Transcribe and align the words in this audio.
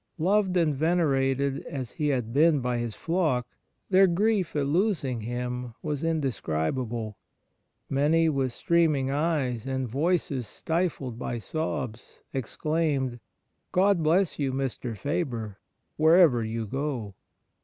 Loved 0.17 0.57
and 0.57 0.75
venerated 0.75 1.59
as 1.67 1.91
he 1.91 2.07
had 2.07 2.33
been 2.33 2.59
by 2.59 2.79
his 2.79 2.95
flock, 2.95 3.45
their 3.91 4.07
grief 4.07 4.55
at 4.55 4.65
losing 4.65 5.21
him 5.21 5.75
was 5.83 6.03
indescribable. 6.03 7.17
Many, 7.87 8.27
with 8.27 8.51
streaming 8.51 9.11
eyes 9.11 9.67
and 9.67 9.87
voices 9.87 10.47
stifled 10.47 11.19
by 11.19 11.37
sobs, 11.37 12.23
exclaimed:' 12.33 13.19
God 13.71 14.01
bless 14.01 14.39
you, 14.39 14.51
Mr. 14.51 14.97
Faber, 14.97 15.59
wherever 15.97 16.43
you 16.43 16.65
go 16.65 17.13